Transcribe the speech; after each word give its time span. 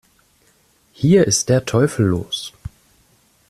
Hier 0.93 1.27
ist 1.27 1.49
der 1.49 1.63
Teufel 1.63 2.07
los! 2.07 2.53